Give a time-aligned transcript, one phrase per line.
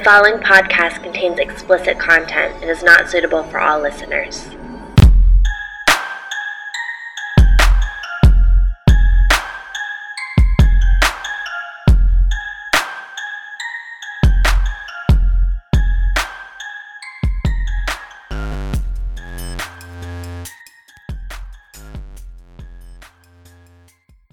[0.00, 4.48] The following podcast contains explicit content and is not suitable for all listeners.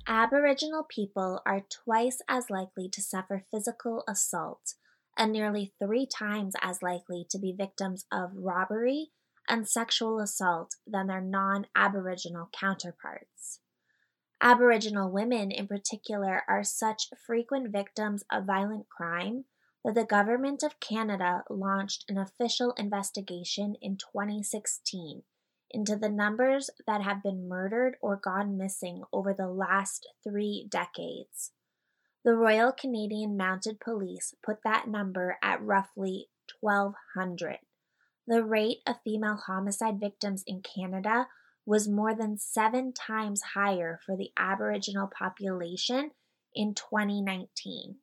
[0.07, 4.75] Aboriginal people are twice as likely to suffer physical assault
[5.17, 9.11] and nearly three times as likely to be victims of robbery
[9.47, 13.59] and sexual assault than their non Aboriginal counterparts.
[14.41, 19.45] Aboriginal women, in particular, are such frequent victims of violent crime
[19.83, 25.23] that the Government of Canada launched an official investigation in 2016
[25.71, 31.51] into the numbers that have been murdered or gone missing over the last three decades.
[32.27, 36.27] The Royal Canadian Mounted Police put that number at roughly
[36.59, 37.59] 1,200.
[38.27, 41.29] The rate of female homicide victims in Canada
[41.65, 46.11] was more than seven times higher for the Aboriginal population
[46.53, 47.99] in 2019.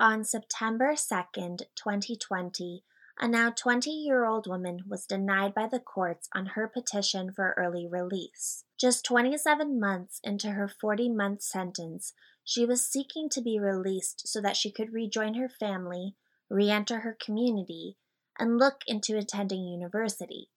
[0.00, 2.82] On September 2nd, 2020,
[3.20, 7.54] a now 20 year old woman was denied by the courts on her petition for
[7.56, 8.64] early release.
[8.76, 14.40] Just 27 months into her 40 month sentence, she was seeking to be released so
[14.40, 16.16] that she could rejoin her family,
[16.50, 17.96] re enter her community,
[18.38, 20.48] and look into attending university.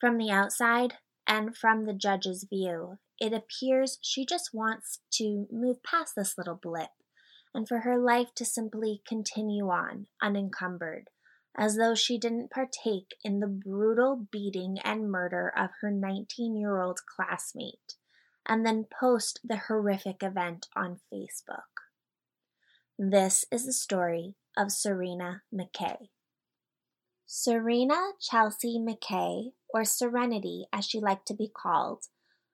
[0.00, 0.94] From the outside,
[1.26, 6.58] and from the judge's view, it appears she just wants to move past this little
[6.60, 6.90] blip
[7.54, 11.08] and for her life to simply continue on, unencumbered,
[11.56, 16.78] as though she didn't partake in the brutal beating and murder of her 19 year
[16.78, 17.94] old classmate
[18.46, 21.86] and then post the horrific event on Facebook.
[22.98, 26.08] This is the story of Serena McKay.
[27.26, 32.04] Serena Chelsea McKay, or Serenity as she liked to be called,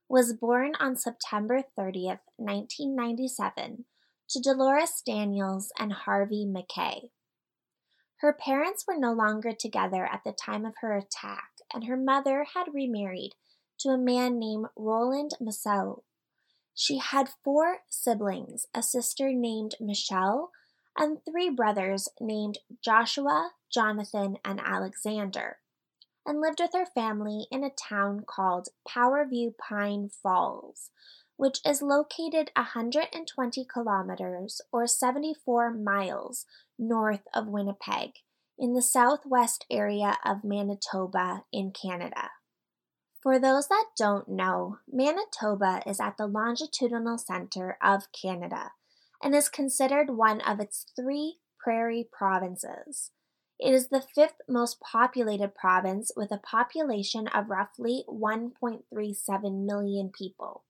[0.08, 3.84] was born on September 30th, 1997,
[4.28, 7.10] to Dolores Daniels and Harvey McKay.
[8.20, 12.46] Her parents were no longer together at the time of her attack, and her mother
[12.54, 13.32] had remarried
[13.82, 16.02] to a man named Roland Masseau.
[16.74, 20.50] She had four siblings a sister named Michelle,
[20.96, 25.58] and three brothers named Joshua, Jonathan, and Alexander,
[26.24, 30.90] and lived with her family in a town called Powerview Pine Falls,
[31.36, 36.46] which is located 120 kilometers or 74 miles
[36.78, 38.12] north of Winnipeg
[38.58, 42.30] in the southwest area of Manitoba in Canada.
[43.22, 48.72] For those that don't know, Manitoba is at the longitudinal center of Canada
[49.22, 53.12] and is considered one of its three prairie provinces.
[53.60, 60.64] It is the fifth most populated province with a population of roughly 1.37 million people.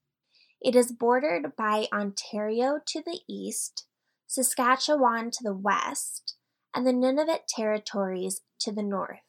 [0.61, 3.87] It is bordered by Ontario to the east,
[4.27, 6.37] Saskatchewan to the west,
[6.75, 9.21] and the Nunavut territories to the north.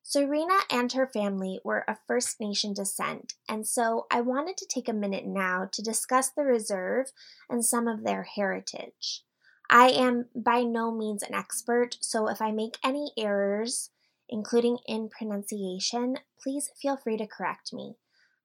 [0.00, 4.88] Serena and her family were of First Nation descent, and so I wanted to take
[4.88, 7.06] a minute now to discuss the reserve
[7.50, 9.24] and some of their heritage.
[9.68, 13.90] I am by no means an expert, so if I make any errors,
[14.28, 17.96] including in pronunciation, please feel free to correct me.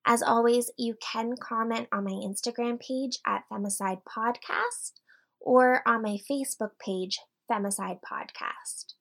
[0.05, 4.93] As always, you can comment on my Instagram page at Femicide Podcast
[5.39, 7.19] or on my Facebook page,
[7.49, 8.93] Femicide Podcast.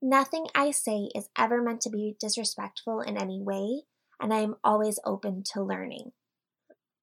[0.00, 3.82] Nothing I say is ever meant to be disrespectful in any way,
[4.20, 6.12] and I am always open to learning.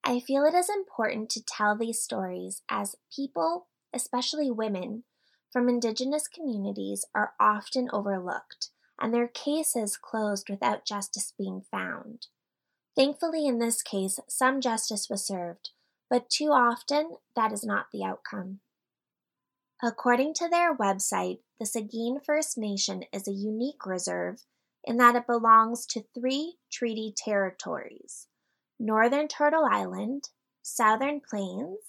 [0.03, 5.03] I feel it is important to tell these stories as people, especially women,
[5.51, 8.69] from Indigenous communities are often overlooked
[8.99, 12.27] and their cases closed without justice being found.
[12.95, 15.71] Thankfully, in this case, some justice was served,
[16.09, 18.59] but too often that is not the outcome.
[19.81, 24.45] According to their website, the Sagkeeng First Nation is a unique reserve
[24.83, 28.27] in that it belongs to three treaty territories
[28.79, 30.29] Northern Turtle Island,
[30.61, 31.79] Southern Plains,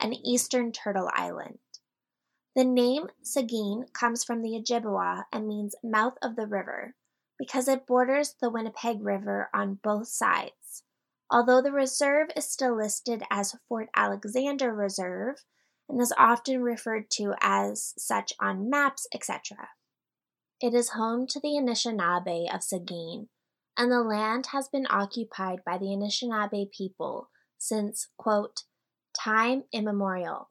[0.00, 1.58] and Eastern Turtle Island.
[2.56, 6.94] The name Sagkeeng comes from the Ojibwa and means mouth of the river
[7.38, 10.82] because it borders the Winnipeg River on both sides.
[11.30, 15.44] Although the reserve is still listed as Fort Alexander Reserve
[15.88, 19.68] and is often referred to as such on maps, etc.
[20.60, 23.28] It is home to the Anishinaabe of Sagkeeng,
[23.76, 28.64] and the land has been occupied by the Anishinaabe people since, quote,
[29.16, 30.50] time immemorial.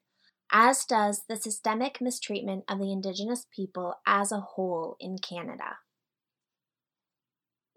[0.53, 5.79] as does the systemic mistreatment of the Indigenous people as a whole in Canada.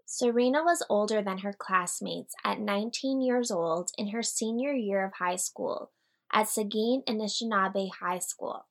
[0.10, 5.16] Serena was older than her classmates at 19 years old in her senior year of
[5.16, 5.92] high school
[6.32, 8.68] at Sagkeeng Anishinaabe High School.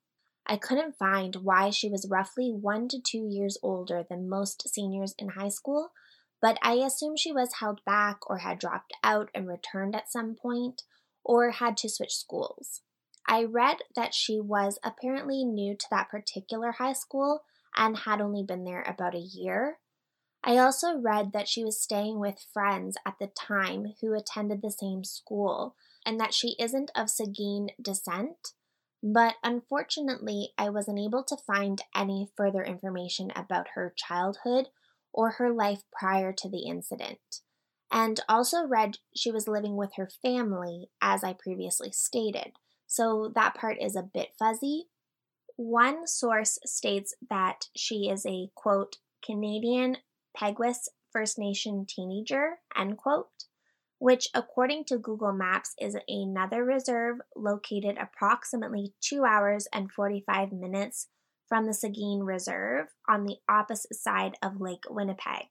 [0.46, 5.14] I couldn't find why she was roughly one to two years older than most seniors
[5.18, 5.92] in high school,
[6.40, 10.36] but I assume she was held back or had dropped out and returned at some
[10.36, 10.84] point
[11.22, 12.80] or had to switch schools.
[13.28, 17.42] I read that she was apparently new to that particular high school
[17.76, 19.80] and had only been there about a year.
[20.46, 24.70] I also read that she was staying with friends at the time who attended the
[24.70, 25.74] same school
[26.06, 28.52] and that she isn't of Sagkeeng descent
[29.02, 34.68] but unfortunately, I wasn't able to find any further information about her childhood
[35.12, 37.42] or her life prior to the incident.
[37.90, 42.54] And also read she was living with her family, as I previously stated,
[42.86, 44.88] so that part is a bit fuzzy.
[45.54, 49.98] One source states that she is a quote, Canadian
[50.36, 53.28] Peguis First Nation teenager, end quote
[53.98, 61.08] which, according to Google Maps, is another reserve located approximately 2 hours and 45 minutes
[61.48, 65.46] from the Sagkeeng Reserve on the opposite side of Lake Winnipeg.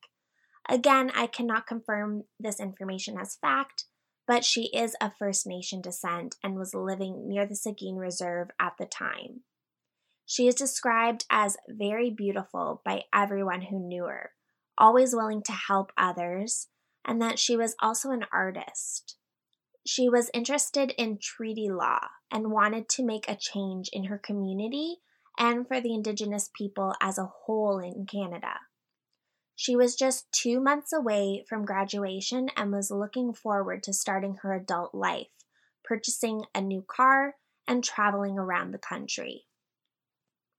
[0.69, 3.85] Again, I cannot confirm this information as fact,
[4.27, 8.73] but she is of First Nation descent and was living near the Sagkeeng Reserve at
[8.77, 9.41] the time.
[10.25, 14.31] She is described as very beautiful by everyone who knew her,
[14.77, 16.67] always willing to help others,
[17.05, 19.17] and that she was also an artist.
[19.86, 22.00] She was interested in treaty law
[22.32, 24.98] and wanted to make a change in her community
[25.38, 28.60] and for the Indigenous people as a whole in Canada.
[29.55, 34.53] She was just two months away from graduation and was looking forward to starting her
[34.53, 35.27] adult life,
[35.84, 37.36] purchasing a new car,
[37.67, 39.46] and traveling around the country.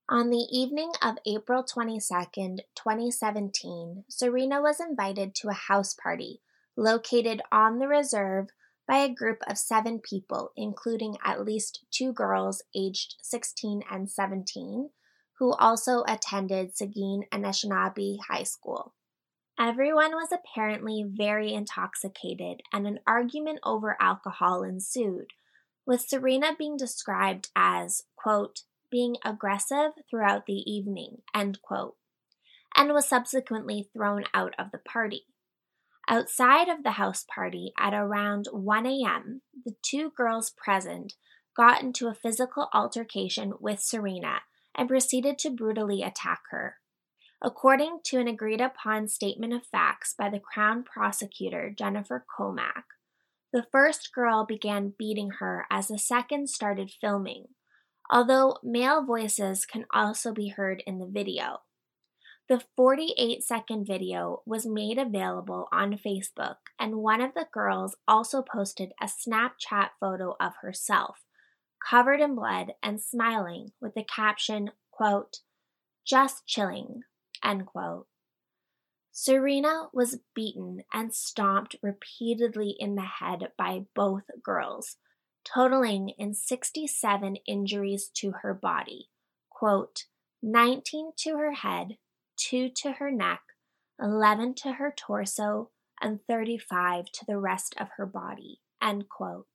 [0.08, 1.98] On the evening of April 22,
[2.76, 6.40] 2017, Serena was invited to a house party
[6.76, 8.46] located on the reserve
[8.86, 14.90] by a group of seven people, including at least two girls aged 16 and 17,
[15.40, 18.94] who also attended Sagkeeng Anishinaabe High School.
[19.58, 25.32] Everyone was apparently very intoxicated, and an argument over alcohol ensued,
[25.84, 28.60] with Serena being described as, quote,
[28.96, 31.96] being aggressive throughout the evening, end quote,
[32.74, 35.26] and was subsequently thrown out of the party.
[36.08, 41.12] Outside of the house party at around 1 a.m., the two girls present
[41.54, 44.40] got into a physical altercation with Serena
[44.74, 46.76] and proceeded to brutally attack her.
[47.42, 52.84] According to an agreed upon statement of facts by the Crown prosecutor Jennifer Comack,
[53.52, 57.48] the first girl began beating her as the second started filming,
[58.10, 61.60] although male voices can also be heard in the video.
[62.48, 68.40] The 48 second video was made available on Facebook, and one of the girls also
[68.40, 71.24] posted a Snapchat photo of herself,
[71.84, 75.40] covered in blood and smiling, with the caption, quote,
[76.06, 77.02] just chilling,
[77.42, 78.06] end quote.
[79.10, 84.98] Serena was beaten and stomped repeatedly in the head by both girls,
[85.54, 89.08] totaling in 67 injuries to her body.
[89.50, 90.04] Quote,
[90.42, 91.96] 19 to her head,
[92.36, 93.40] 2 to her neck,
[94.00, 98.60] 11 to her torso, and 35 to the rest of her body.
[98.82, 99.46] End quote.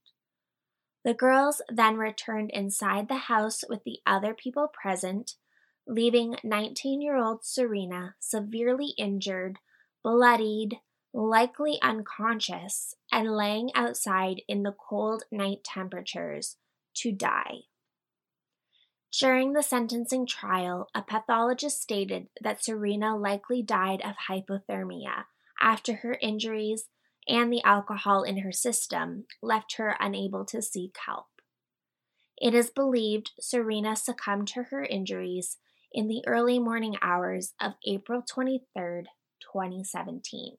[1.04, 5.36] The girls then returned inside the house with the other people present
[5.88, 9.58] leaving 19 year old Serena severely injured,
[10.04, 10.80] bloodied,
[11.14, 16.58] likely unconscious, and laying outside in the cold night temperatures
[16.96, 17.62] to die.
[19.20, 25.26] During the sentencing trial, a pathologist stated that Serena likely died of hypothermia
[25.60, 26.86] after her injuries
[27.28, 31.28] and the alcohol in her system left her unable to seek help.
[32.38, 35.58] It is believed Serena succumbed to her injuries
[35.92, 39.04] in the early morning hours of April 23,
[39.42, 40.58] 2017.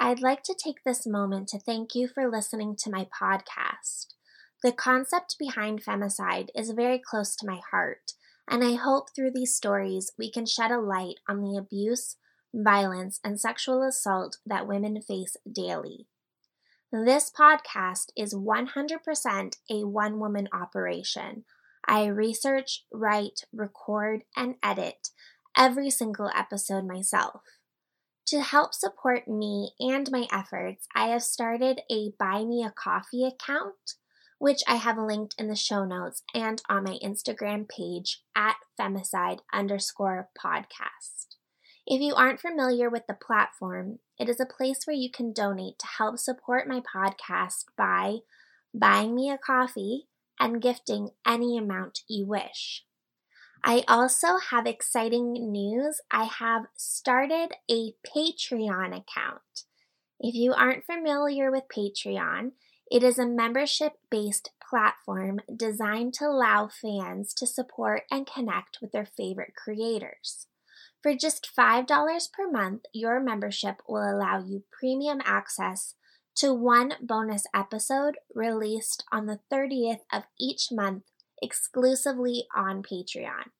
[0.00, 4.14] I'd like to take this moment to thank you for listening to my podcast.
[4.62, 8.12] The concept behind femicide is very close to my heart,
[8.48, 12.14] and I hope through these stories we can shed a light on the abuse,
[12.54, 16.06] violence, and sexual assault that women face daily.
[16.92, 21.44] This podcast is 100% a one woman operation
[21.86, 25.08] I research, write, record, and edit
[25.56, 27.40] every single episode myself.
[28.28, 33.24] To help support me and my efforts, I have started a Buy Me a Coffee
[33.24, 33.94] account,
[34.38, 39.38] which I have linked in the show notes and on my Instagram page at femicide
[39.50, 41.36] underscore podcast.
[41.86, 45.78] If you aren't familiar with the platform, it is a place where you can donate
[45.78, 48.18] to help support my podcast by
[48.74, 50.06] buying me a coffee,
[50.38, 52.84] and gifting any amount you wish.
[53.64, 56.00] I also have exciting news.
[56.10, 59.64] I have started a Patreon account.
[60.20, 62.52] If you aren't familiar with Patreon,
[62.90, 68.92] it is a membership based platform designed to allow fans to support and connect with
[68.92, 70.46] their favorite creators.
[71.02, 75.94] For just $5 per month, your membership will allow you premium access
[76.36, 81.04] to one bonus episode released on the 30th of each month
[81.42, 83.50] exclusively on Patreon.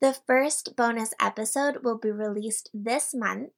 [0.00, 3.50] The first bonus episode will be released this month.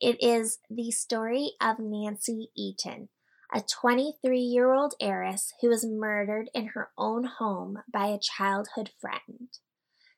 [0.00, 3.08] It is the story of Nancy Eaton,
[3.52, 8.90] a 23 year old heiress who was murdered in her own home by a childhood
[9.00, 9.48] friend.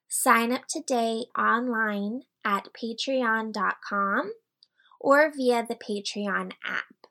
[0.09, 4.33] Sign up today online at patreon.com
[5.01, 7.09] or via the Patreon app.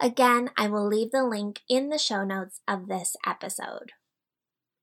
[0.00, 3.92] Again, I will leave the link in the show notes of this episode.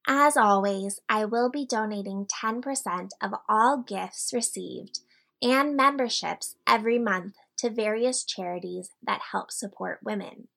[0.07, 4.99] As always, I will be donating 10% of all gifts received
[5.41, 10.47] and memberships every month to various charities that help support women.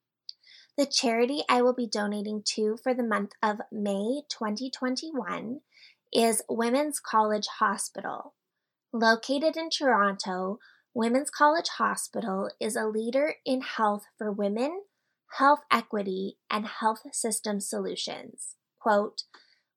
[0.76, 5.60] The charity I will be donating to for the month of May 2021
[6.12, 8.34] is Women's College Hospital.
[8.92, 10.58] Located in Toronto,
[10.94, 14.82] Women's College Hospital is a leader in health for women,
[15.38, 18.56] health equity, and health system solutions.
[18.84, 19.22] Quote,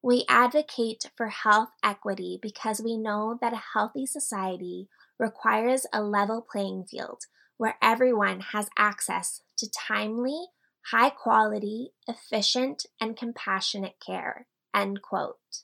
[0.03, 6.41] we advocate for health equity because we know that a healthy society requires a level
[6.41, 7.21] playing field
[7.55, 10.47] where everyone has access to timely,
[10.91, 14.47] high quality, efficient, and compassionate care.
[14.75, 15.63] End quote.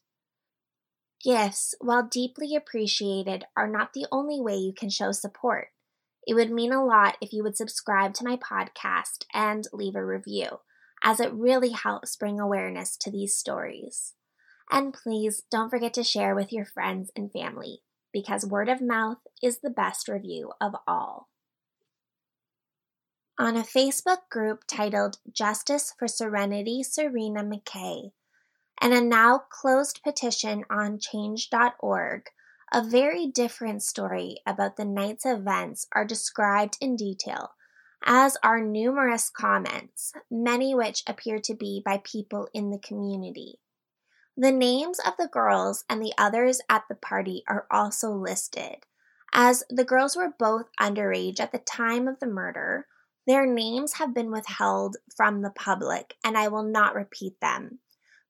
[1.21, 5.67] Gifts, while deeply appreciated, are not the only way you can show support.
[6.25, 10.05] It would mean a lot if you would subscribe to my podcast and leave a
[10.05, 10.59] review,
[11.03, 14.13] as it really helps bring awareness to these stories.
[14.71, 17.81] And please don't forget to share with your friends and family,
[18.13, 21.29] because word of mouth is the best review of all.
[23.37, 28.11] On a Facebook group titled Justice for Serenity Serena McKay,
[28.79, 32.21] and a now closed petition on change.org,
[32.71, 37.51] a very different story about the night's events are described in detail,
[38.05, 43.59] as are numerous comments, many which appear to be by people in the community.
[44.35, 48.85] The names of the girls and the others at the party are also listed.
[49.33, 52.87] As the girls were both underage at the time of the murder,
[53.25, 57.79] their names have been withheld from the public, and I will not repeat them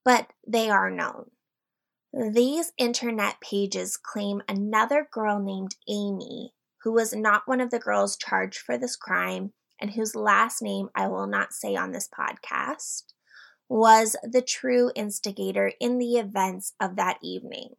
[0.04, 1.32] but they are known.
[2.14, 6.54] These internet pages claim another girl named Amy,
[6.84, 10.90] who was not one of the girls charged for this crime and whose last name
[10.96, 13.14] I will not say on this podcast,
[13.70, 17.70] was the true instigator in the events of that evening.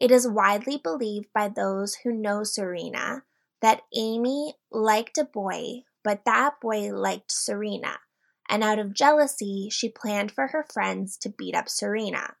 [0.00, 3.24] It is widely believed by those who know Serena
[3.60, 7.98] that Amy liked a boy, but that boy liked Serena,
[8.48, 12.34] and out of jealousy, she planned for her friends to beat up Serena.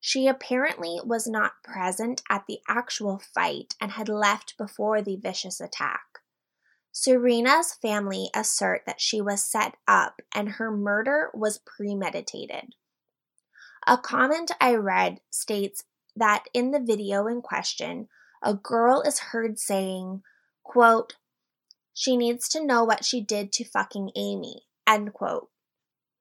[0.00, 5.60] She apparently was not present at the actual fight and had left before the vicious
[5.60, 6.13] attack.
[6.94, 12.76] Serena's family assert that she was set up and her murder was premeditated.
[13.84, 15.82] A comment I read states
[16.14, 18.08] that in the video in question,
[18.40, 20.22] a girl is heard saying,
[20.62, 21.16] quote,
[21.92, 25.48] she needs to know what she did to fucking Amy, end quote.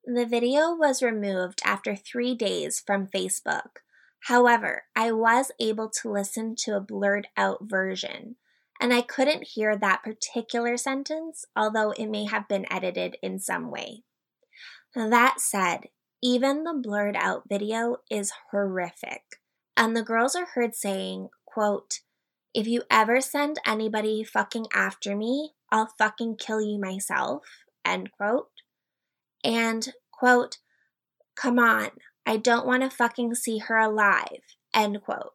[0.03, 3.77] The video was removed after three days from Facebook.
[4.21, 8.37] However, I was able to listen to a blurred out version,
[8.83, 13.71] and I couldn't hear that particular sentence, although it may have been edited in some
[13.71, 14.03] way.
[14.93, 15.85] That said,
[16.21, 19.21] even the blurred out video is horrific.
[19.77, 22.01] And the girls are heard saying, quote,
[22.53, 27.43] if you ever send anybody fucking after me, I'll fucking kill you myself,
[27.85, 28.49] end quote.
[29.45, 30.57] And, quote,
[31.37, 31.91] come on,
[32.25, 34.41] I don't want to fucking see her alive,
[34.73, 35.31] end quote.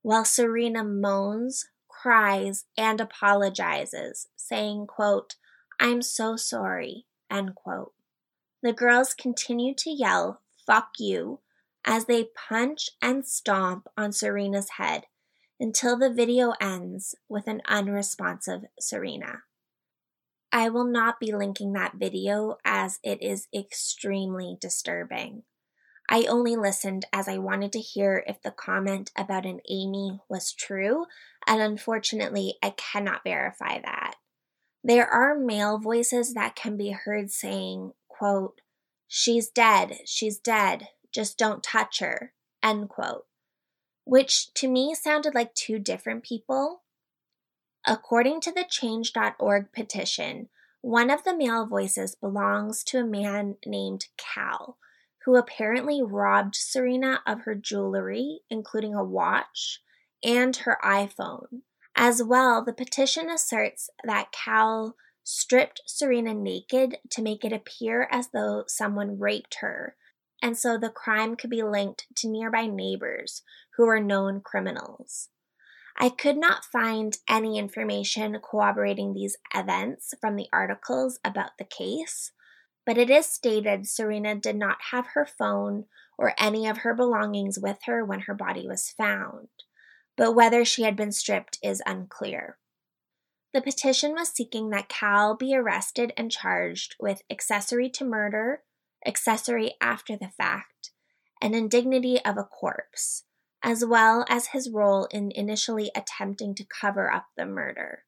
[0.00, 1.66] While Serena moans,
[2.06, 5.34] cries, and apologizes, saying, quote,
[5.80, 7.94] I'm so sorry, end quote.
[8.62, 11.40] The girls continue to yell, fuck you,
[11.84, 15.06] as they punch and stomp on Serena's head
[15.58, 19.42] until the video ends with an unresponsive Serena.
[20.52, 25.42] I will not be linking that video as it is extremely disturbing.
[26.08, 30.52] I only listened as I wanted to hear if the comment about an Amy was
[30.52, 31.06] true,
[31.46, 34.14] and unfortunately, I cannot verify that.
[34.84, 38.60] There are male voices that can be heard saying, quote,
[39.08, 43.26] She's dead, she's dead, just don't touch her, end quote,
[44.04, 46.82] which to me sounded like two different people.
[47.84, 50.48] According to the Change.org petition,
[50.82, 54.76] one of the male voices belongs to a man named Cal,
[55.26, 59.82] who apparently robbed Serena of her jewelry, including a watch
[60.24, 61.62] and her iPhone.
[61.94, 68.28] As well, the petition asserts that Cal stripped Serena naked to make it appear as
[68.32, 69.96] though someone raped her
[70.42, 73.42] and so the crime could be linked to nearby neighbors
[73.76, 75.28] who were known criminals.
[75.98, 82.32] I could not find any information corroborating these events from the articles about the case,
[82.86, 85.84] but it is stated Serena did not have her phone
[86.16, 89.48] or any of her belongings with her when her body was found,
[90.16, 92.56] but whether she had been stripped is unclear.
[93.52, 98.62] The petition was seeking that Cal be arrested and charged with accessory to murder,
[99.04, 100.92] accessory after the fact,
[101.42, 103.24] and indignity of a corpse,
[103.62, 108.04] as well as his role in initially attempting to cover up the murder.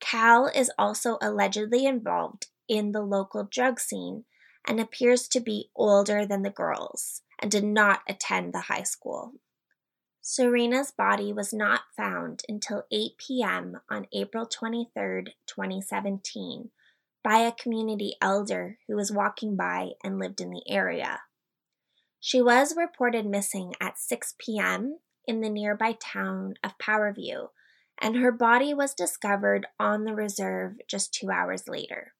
[0.00, 4.24] Cal is also allegedly involved in the local drug scene
[4.66, 9.32] and appears to be older than the girls and did not attend the high school.
[10.20, 13.80] Serena's body was not found until 8 p.m.
[13.88, 16.70] on April 23, 2017,
[17.22, 21.20] by a community elder who was walking by and lived in the area.
[22.18, 24.98] She was reported missing at 6 p.m.
[25.28, 27.50] in the nearby town of Powerview,
[28.00, 32.14] and her body was discovered on the reserve just two hours later.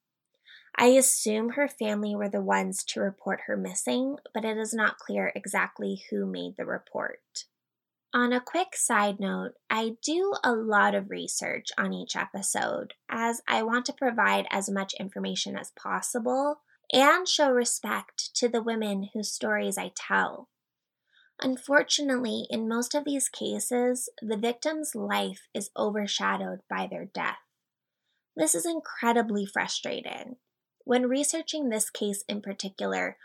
[0.79, 4.99] I assume her family were the ones to report her missing, but it is not
[4.99, 7.45] clear exactly who made the report.
[8.13, 13.41] On a quick side note, I do a lot of research on each episode as
[13.47, 16.61] I want to provide as much information as possible
[16.93, 20.47] and show respect to the women whose stories I tell.
[21.41, 27.37] Unfortunately, in most of these cases, the victim's life is overshadowed by their death.
[28.35, 30.37] This is incredibly frustrating.
[30.87, 33.17] When researching this case in particular,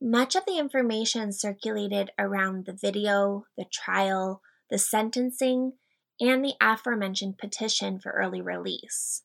[0.00, 5.72] much of the information circulated around the video, the trial, the sentencing,
[6.20, 9.24] and the aforementioned petition for early release.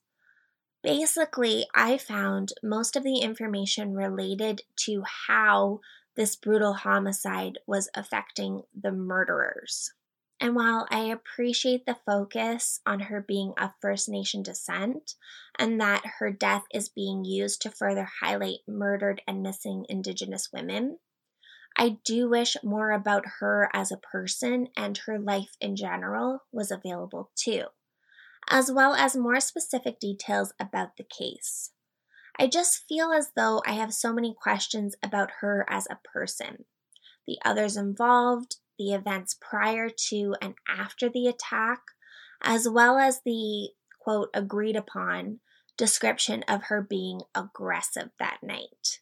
[0.82, 5.78] Basically, I found most of the information related to how
[6.16, 9.92] this brutal homicide was affecting the murderers.
[10.44, 15.14] And while I appreciate the focus on her being of First Nation descent
[15.58, 20.98] and that her death is being used to further highlight murdered and missing Indigenous women,
[21.78, 26.70] I do wish more about her as a person and her life in general was
[26.70, 27.62] available too,
[28.46, 31.70] as well as more specific details about the case.
[32.38, 36.66] I just feel as though I have so many questions about her as a person,
[37.26, 41.80] the others involved, the events prior to and after the attack,
[42.42, 45.40] as well as the quote agreed upon
[45.76, 49.00] description of her being aggressive that night.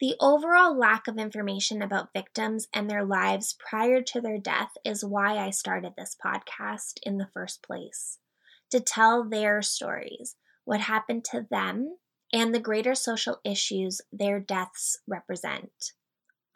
[0.00, 5.04] The overall lack of information about victims and their lives prior to their death is
[5.04, 8.18] why I started this podcast in the first place
[8.70, 11.96] to tell their stories, what happened to them,
[12.32, 15.92] and the greater social issues their deaths represent.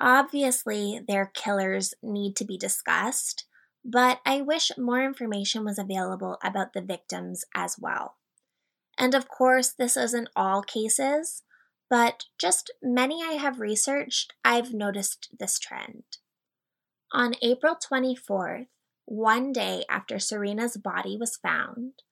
[0.05, 3.45] Obviously, their killers need to be discussed,
[3.85, 8.17] but I wish more information was available about the victims as well.
[8.99, 11.45] And of course, this isn't all cases,
[11.89, 16.03] but just many I have researched, I've noticed this trend.
[17.13, 18.67] On April 24th,
[19.05, 22.03] one day after Serena's body was found,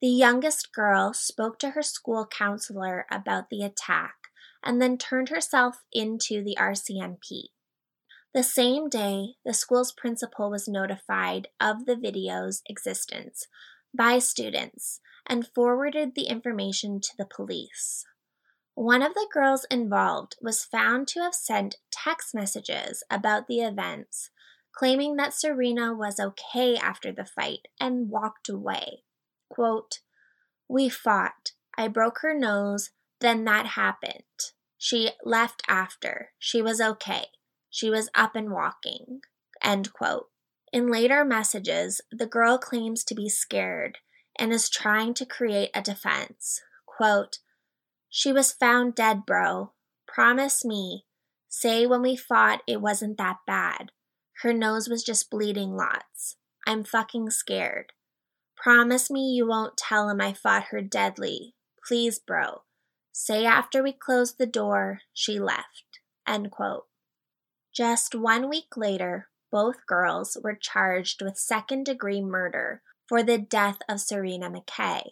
[0.00, 4.23] the youngest girl spoke to her school counselor about the attack
[4.64, 7.48] and then turned herself into the RCMP.
[8.32, 13.46] The same day, the school's principal was notified of the video's existence
[13.96, 18.04] by students and forwarded the information to the police.
[18.74, 24.30] One of the girls involved was found to have sent text messages about the events,
[24.76, 29.04] claiming that Serena was okay after the fight and walked away.
[29.48, 30.00] Quote,
[30.68, 31.52] We fought.
[31.78, 32.90] I broke her nose.
[33.20, 34.24] Then that happened.
[34.76, 36.30] She left after.
[36.38, 37.26] She was okay.
[37.70, 39.20] She was up and walking.
[39.62, 40.28] End quote.
[40.72, 43.98] In later messages, the girl claims to be scared
[44.38, 46.60] and is trying to create a defense.
[46.84, 47.38] Quote,
[48.10, 49.72] She was found dead, bro.
[50.06, 51.06] Promise me.
[51.48, 53.92] Say when we fought it wasn't that bad.
[54.42, 56.36] Her nose was just bleeding lots.
[56.66, 57.92] I'm fucking scared.
[58.56, 61.54] Promise me you won't tell him I fought her deadly.
[61.86, 62.63] Please, bro.
[63.16, 66.00] Say after we closed the door, she left.
[66.26, 66.86] End quote.
[67.72, 73.78] Just one week later, both girls were charged with second degree murder for the death
[73.88, 75.10] of Serena McKay.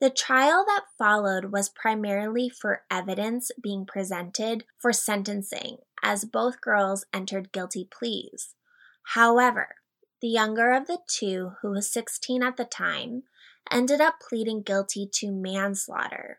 [0.00, 7.04] The trial that followed was primarily for evidence being presented for sentencing, as both girls
[7.12, 8.54] entered guilty pleas.
[9.14, 9.74] However,
[10.22, 13.24] the younger of the two, who was 16 at the time,
[13.72, 16.38] ended up pleading guilty to manslaughter.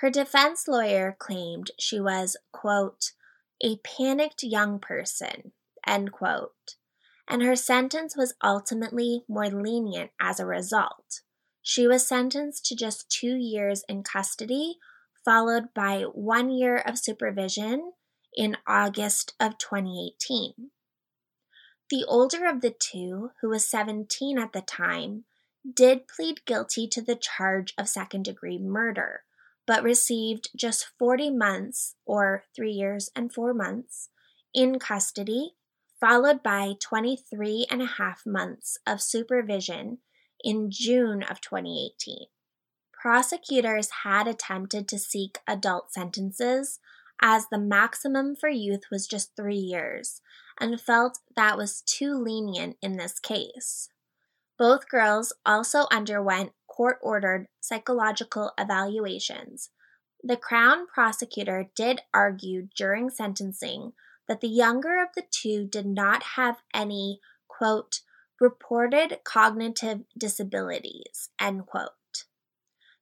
[0.00, 3.12] Her defense lawyer claimed she was, quote,
[3.62, 5.52] a panicked young person,
[5.86, 6.76] end quote,
[7.26, 11.22] and her sentence was ultimately more lenient as a result.
[11.62, 14.76] She was sentenced to just two years in custody,
[15.24, 17.92] followed by one year of supervision
[18.34, 20.70] in August of 2018.
[21.88, 25.24] The older of the two, who was 17 at the time,
[25.68, 29.22] did plead guilty to the charge of second degree murder,
[29.66, 34.10] but received just 40 months, or three years and four months,
[34.54, 35.54] in custody,
[36.00, 39.98] followed by 23 and a half months of supervision
[40.42, 42.26] in June of 2018.
[42.92, 46.80] Prosecutors had attempted to seek adult sentences
[47.20, 50.20] as the maximum for youth was just three years,
[50.60, 53.88] and felt that was too lenient in this case.
[54.58, 59.70] Both girls also underwent court ordered psychological evaluations.
[60.22, 63.92] The Crown prosecutor did argue during sentencing
[64.28, 68.00] that the younger of the two did not have any, quote,
[68.40, 72.24] reported cognitive disabilities, end quote.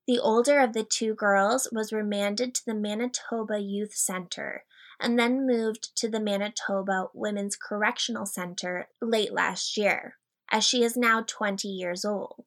[0.06, 4.64] The older of the two girls was remanded to the Manitoba Youth Center
[5.00, 10.16] and then moved to the Manitoba Women's Correctional Center late last year,
[10.54, 12.44] as she is now 20 years old.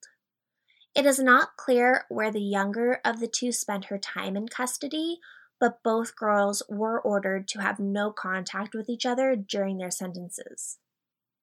[0.96, 5.20] It is not clear where the younger of the two spent her time in custody,
[5.60, 10.78] but both girls were ordered to have no contact with each other during their sentences.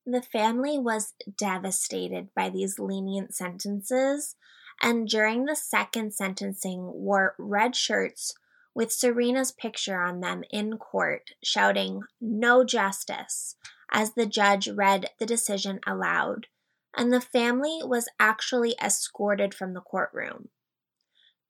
[0.07, 4.35] The family was devastated by these lenient sentences
[4.83, 8.33] and during the second sentencing wore red shirts
[8.75, 13.57] with Serena's picture on them in court, shouting, No justice,
[13.93, 16.49] as the judge read the decision aloud,
[16.97, 20.49] and the family was actually escorted from the courtroom.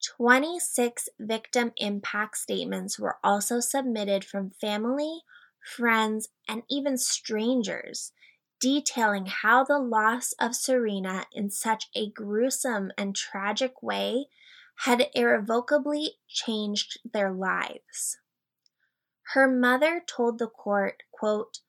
[0.05, 5.23] 26 victim impact statements were also submitted from family,
[5.65, 8.13] friends, and even strangers
[8.61, 14.27] detailing how the loss of Serena in such a gruesome and tragic way
[14.77, 18.19] had irrevocably changed their lives.
[19.35, 21.61] Her mother told the court, quote,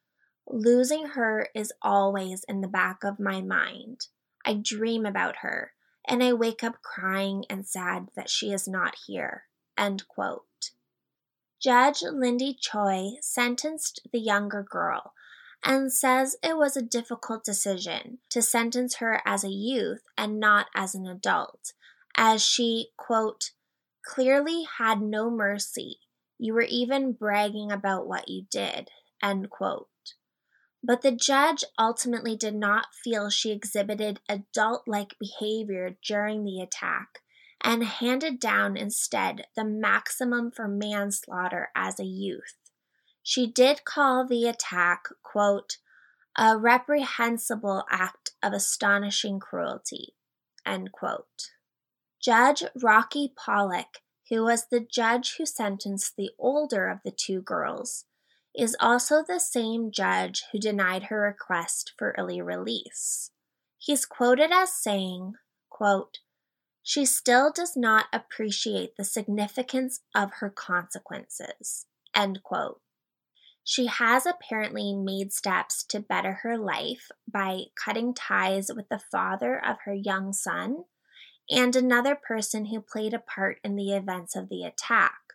[0.47, 4.07] Losing her is always in the back of my mind.
[4.45, 5.73] I dream about her,
[6.07, 9.45] and I wake up crying and sad that she is not here.
[9.77, 10.71] End quote.
[11.59, 15.13] Judge Lindy Choy sentenced the younger girl
[15.63, 20.67] and says it was a difficult decision to sentence her as a youth and not
[20.75, 21.73] as an adult,
[22.15, 23.51] as she, quote,
[24.05, 26.01] clearly had no mercy.
[26.37, 28.91] You were even bragging about what you did,
[29.23, 29.87] end quote.
[30.87, 37.23] But the judge ultimately did not feel she exhibited adult like behavior during the attack
[37.59, 42.57] and handed down instead the maximum for manslaughter as a youth.
[43.23, 45.77] She did call the attack, quote,
[46.37, 50.13] a reprehensible act of astonishing cruelty,
[50.67, 51.49] end quote.
[52.21, 58.05] Judge Rocky Pollack, who was the judge who sentenced the older of the two girls,
[58.57, 63.31] is also the same judge who denied her request for early release.
[63.77, 65.33] He's quoted as saying,
[65.69, 66.19] quote,
[66.81, 71.85] She still does not appreciate the significance of her consequences.
[72.15, 72.81] End quote.
[73.63, 79.57] She has apparently made steps to better her life by cutting ties with the father
[79.63, 80.85] of her young son
[81.49, 85.34] and another person who played a part in the events of the attack.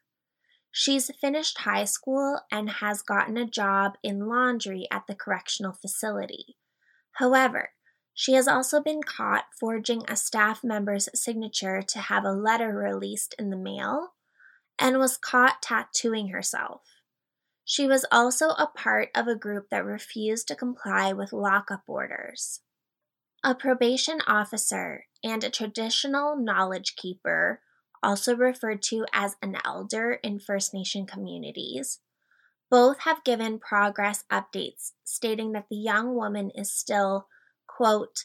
[0.72, 6.56] She's finished high school and has gotten a job in laundry at the correctional facility.
[7.12, 7.70] However,
[8.14, 13.34] she has also been caught forging a staff member's signature to have a letter released
[13.38, 14.14] in the mail
[14.78, 16.82] and was caught tattooing herself.
[17.64, 22.60] She was also a part of a group that refused to comply with lockup orders.
[23.44, 27.60] A probation officer and a traditional knowledge keeper
[28.02, 32.00] also referred to as an elder in First Nation communities.
[32.70, 37.26] Both have given progress updates stating that the young woman is still,
[37.66, 38.24] quote,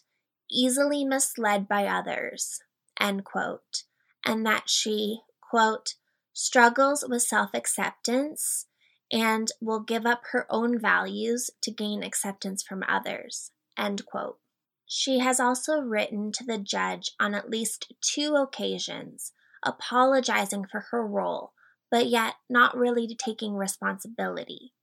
[0.52, 2.60] easily misled by others,
[3.00, 3.84] end quote,
[4.26, 5.96] and that she, quote,
[6.34, 8.68] struggles with self acceptance
[9.12, 14.38] and will give up her own values to gain acceptance from others, end quote.
[14.86, 19.32] She has also written to the judge on at least two occasions
[19.66, 21.54] apologizing for her role,
[21.92, 24.74] but yet not really taking responsibility.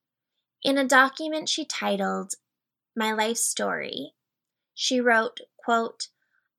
[0.63, 2.35] In a document she titled
[2.97, 4.15] My Life Story,
[4.75, 6.09] she wrote, quote,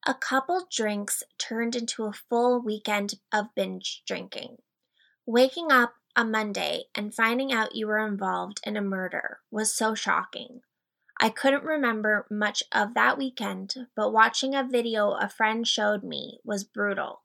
[0.06, 4.58] A couple drinks turned into a full weekend of binge drinking.
[5.26, 9.96] Waking up a Monday and finding out you were involved in a murder was so
[9.96, 10.62] shocking.
[11.20, 16.40] I couldn't remember much of that weekend, but watching a video a friend showed me
[16.44, 17.23] was brutal.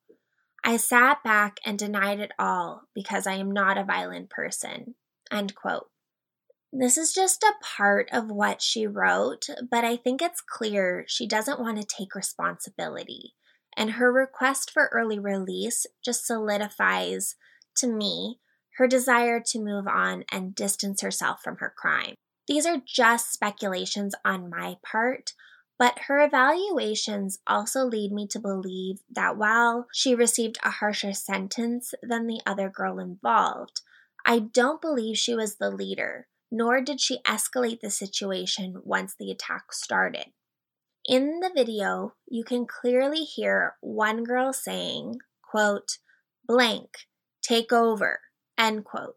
[0.65, 4.95] I sat back and denied it all because I am not a violent person.
[5.31, 5.89] End quote.
[6.73, 11.27] This is just a part of what she wrote, but I think it's clear she
[11.27, 13.35] doesn't want to take responsibility.
[13.77, 17.37] And her request for early release just solidifies,
[17.77, 18.41] to me,
[18.77, 22.15] her desire to move on and distance herself from her crime.
[22.47, 25.33] These are just speculations on my part,
[25.79, 31.95] but her evaluations also lead me to believe that while she received a harsher sentence
[32.03, 33.83] than the other girl involved,
[34.27, 39.31] I don't believe she was the leader, nor did she escalate the situation once the
[39.31, 40.27] attack started.
[41.07, 45.99] In the video, you can clearly hear one girl saying, quote,
[46.45, 47.07] blank,
[47.41, 48.21] take over,
[48.59, 49.17] end quote,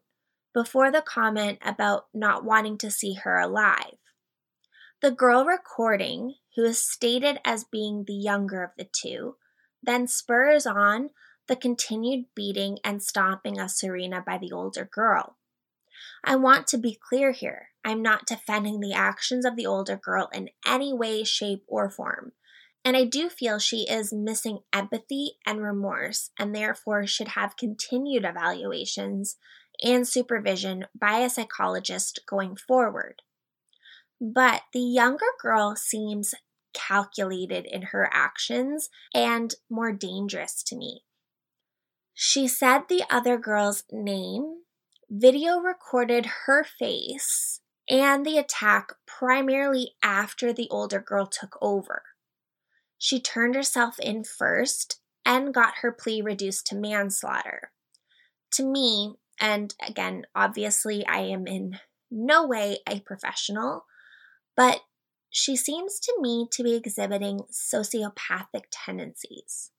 [0.54, 3.98] before the comment about not wanting to see her alive.
[5.02, 9.34] The girl recording, who is stated as being the younger of the two,
[9.82, 11.10] then spurs on
[11.48, 15.38] the continued beating and stomping of Serena by the older girl.
[16.22, 17.70] I want to be clear here.
[17.84, 22.30] I'm not defending the actions of the older girl in any way, shape, or form.
[22.84, 28.24] And I do feel she is missing empathy and remorse, and therefore should have continued
[28.24, 29.36] evaluations
[29.82, 33.22] and supervision by a psychologist going forward.
[34.24, 36.32] But the younger girl seems
[36.72, 41.02] calculated in her actions and more dangerous to me.
[42.14, 44.62] She said the other girl's name,
[45.10, 52.04] video recorded her face, and the attack primarily after the older girl took over.
[52.98, 57.72] She turned herself in first and got her plea reduced to manslaughter.
[58.52, 63.86] To me, and again, obviously, I am in no way a professional,
[64.56, 64.80] but
[65.30, 69.70] she seems to me to be exhibiting sociopathic tendencies.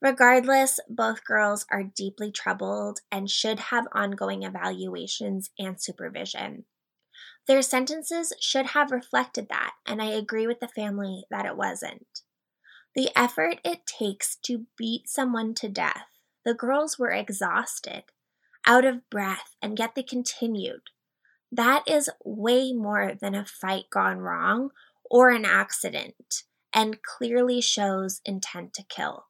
[0.00, 6.64] Regardless, both girls are deeply troubled and should have ongoing evaluations and supervision.
[7.46, 12.22] Their sentences should have reflected that, and I agree with the family that it wasn't.
[12.94, 16.06] The effort it takes to beat someone to death,
[16.44, 18.04] the girls were exhausted,
[18.64, 20.82] out of breath, and yet they continued.
[21.50, 24.70] That is way more than a fight gone wrong
[25.10, 29.26] or an accident, and clearly shows intent to kill.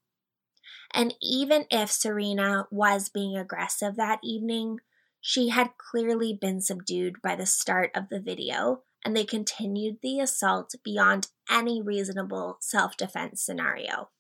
[0.93, 4.81] And even if Serena was being aggressive that evening,
[5.21, 10.21] she had clearly been subdued by the start of the video, and they continued the
[10.21, 14.11] assault beyond any reasonable self defense scenario.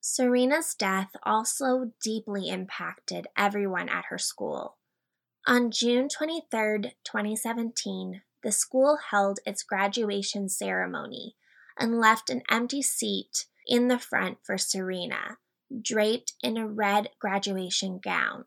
[0.00, 4.77] Serena's death also deeply impacted everyone at her school.
[5.46, 11.36] On June 23, 2017, the school held its graduation ceremony
[11.78, 15.38] and left an empty seat in the front for Serena,
[15.82, 18.44] draped in a red graduation gown,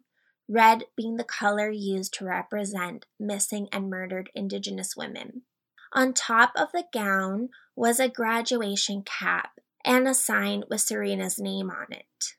[0.48, 5.44] red being the color used to represent missing and murdered Indigenous women.
[5.94, 11.70] On top of the gown was a graduation cap and a sign with Serena's name
[11.70, 12.36] on it.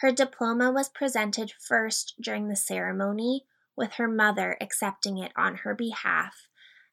[0.00, 3.44] Her diploma was presented first during the ceremony,
[3.76, 6.48] with her mother accepting it on her behalf,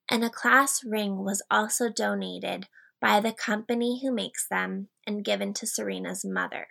[0.10, 2.68] and a class ring was also donated
[3.02, 6.68] by the company who makes them and given to Serena's mother.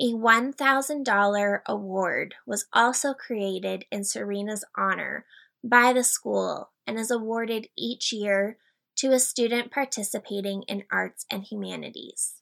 [0.00, 5.24] A $1,000 award was also created in Serena's honor
[5.62, 8.58] by the school and is awarded each year
[8.96, 12.34] to a student participating in arts and humanities.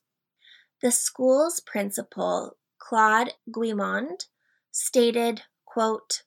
[0.81, 4.25] The school's principal, Claude Guimond,
[4.71, 6.23] stated, quote,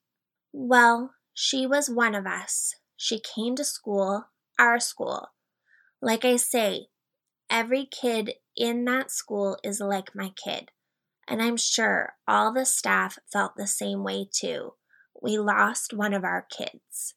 [0.52, 2.74] Well, she was one of us.
[2.96, 4.26] She came to school,
[4.58, 5.28] our school.
[6.00, 6.86] Like I say,
[7.50, 10.70] every kid in that school is like my kid.
[11.28, 14.74] And I'm sure all the staff felt the same way too.
[15.20, 17.14] We lost one of our kids.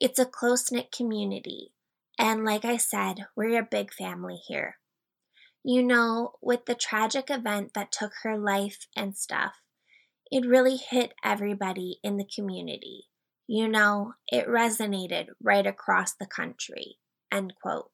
[0.00, 1.72] It's a close knit community.
[2.18, 4.78] And like I said, we're a big family here.
[5.64, 9.61] You know, with the tragic event that took her life and stuff,
[10.32, 13.04] it really hit everybody in the community.
[13.46, 16.96] You know, it resonated right across the country.
[17.30, 17.90] End quote.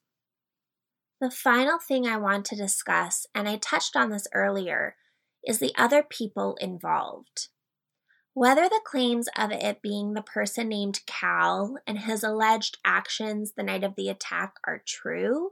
[1.20, 4.94] The final thing I want to discuss, and I touched on this earlier,
[5.44, 7.48] is the other people involved.
[8.34, 13.64] Whether the claims of it being the person named Cal and his alleged actions the
[13.64, 15.50] night of the attack are true,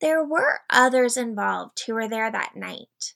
[0.00, 3.14] there were others involved who were there that night.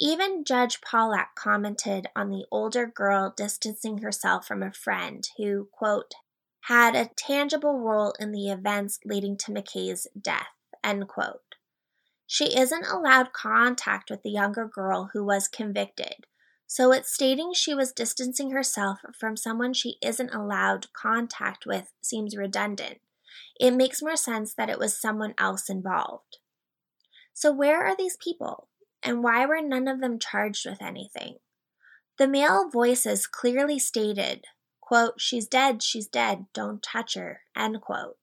[0.00, 6.14] Even Judge Pollack commented on the older girl distancing herself from a friend who, quote,
[6.62, 11.56] had a tangible role in the events leading to McKay's death, end quote.
[12.26, 16.26] She isn't allowed contact with the younger girl who was convicted,
[16.66, 22.36] so it's stating she was distancing herself from someone she isn't allowed contact with seems
[22.36, 22.98] redundant.
[23.58, 26.38] It makes more sense that it was someone else involved.
[27.32, 28.68] So, where are these people?
[29.08, 31.36] And why were none of them charged with anything?
[32.18, 34.44] The male voices clearly stated,
[34.82, 38.18] quote, She's dead, she's dead, don't touch her, end quote.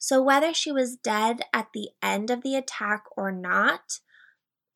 [0.00, 4.00] So, whether she was dead at the end of the attack or not,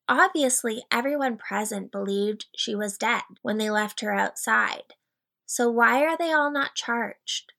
[0.09, 4.94] obviously everyone present believed she was dead when they left her outside.
[5.47, 7.55] So, why are they all not charged?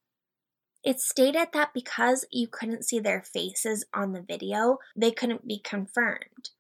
[0.82, 5.60] It's stated that because you couldn't see their faces on the video, they couldn't be
[5.60, 6.52] confirmed.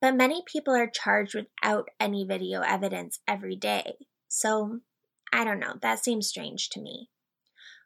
[0.00, 3.94] But many people are charged without any video evidence every day.
[4.28, 4.80] So,
[5.32, 7.10] I don't know, that seems strange to me.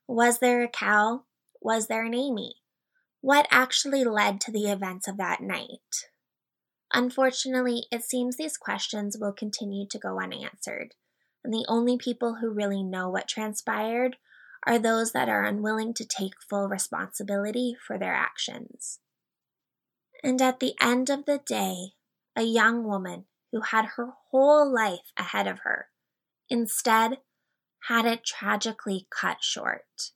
[0.07, 1.27] Was there a Cal?
[1.61, 2.57] Was there an Amy?
[3.21, 6.09] What actually led to the events of that night?
[6.93, 10.95] Unfortunately, it seems these questions will continue to go unanswered,
[11.45, 14.17] and the only people who really know what transpired
[14.67, 18.99] are those that are unwilling to take full responsibility for their actions.
[20.25, 21.93] And at the end of the day,
[22.37, 25.87] a young woman who had her whole life ahead of her
[26.49, 27.19] instead
[27.89, 30.13] had it tragically cut short.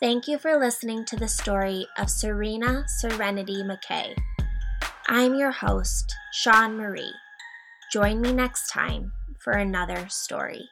[0.00, 4.16] Thank you for listening to the story of Serena Serenity McKay.
[5.08, 7.14] I'm your host, Sean Marie.
[7.92, 10.68] Join me next time for another story.